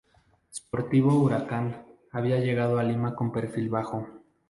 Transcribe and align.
Sportivo 0.51 1.13
Huracán 1.21 1.85
había 2.11 2.39
llegado 2.39 2.79
a 2.79 2.83
Lima 2.83 3.13
con 3.15 3.31
perfil 3.31 3.69
bajo. 3.69 4.07